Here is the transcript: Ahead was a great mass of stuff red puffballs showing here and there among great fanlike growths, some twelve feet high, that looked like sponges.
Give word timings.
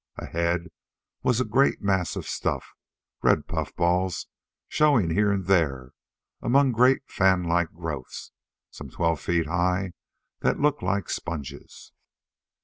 Ahead 0.17 0.71
was 1.21 1.39
a 1.39 1.45
great 1.45 1.83
mass 1.83 2.15
of 2.15 2.25
stuff 2.25 2.73
red 3.21 3.45
puffballs 3.45 4.25
showing 4.67 5.11
here 5.11 5.31
and 5.31 5.45
there 5.45 5.91
among 6.41 6.71
great 6.71 7.03
fanlike 7.07 7.71
growths, 7.71 8.31
some 8.71 8.89
twelve 8.89 9.19
feet 9.21 9.45
high, 9.45 9.93
that 10.39 10.59
looked 10.59 10.81
like 10.81 11.07
sponges. 11.11 11.91